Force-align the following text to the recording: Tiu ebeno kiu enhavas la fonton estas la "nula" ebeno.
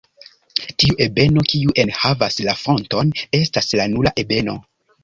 Tiu 0.83 0.95
ebeno 1.05 1.43
kiu 1.53 1.75
enhavas 1.83 2.41
la 2.49 2.59
fonton 2.65 3.17
estas 3.43 3.73
la 3.83 3.91
"nula" 3.95 4.19
ebeno. 4.27 4.63